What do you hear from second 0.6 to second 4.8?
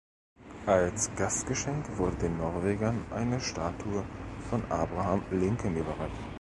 Als Gastgeschenk wurde den Norwegern eine Statue von